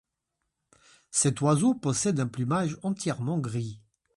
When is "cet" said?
1.11-1.41